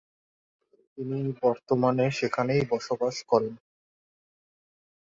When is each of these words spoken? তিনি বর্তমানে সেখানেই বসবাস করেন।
তিনি 0.93 1.19
বর্তমানে 1.43 2.05
সেখানেই 2.11 2.61
বসবাস 2.71 3.15
করেন। 3.27 3.53